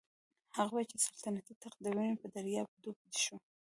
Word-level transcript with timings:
هغه 0.57 0.71
وايي 0.73 0.87
چې 0.91 0.97
سلطنتي 1.07 1.53
تخت 1.63 1.77
د 1.81 1.85
وینو 1.95 2.19
په 2.21 2.27
دریاب 2.35 2.67
ډوب 2.81 2.97
شو. 3.23 3.35